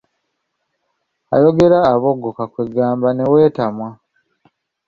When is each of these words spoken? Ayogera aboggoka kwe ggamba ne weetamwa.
Ayogera 1.35 1.77
aboggoka 1.93 2.43
kwe 2.51 2.63
ggamba 2.69 3.07
ne 3.13 3.23
weetamwa. 3.31 3.89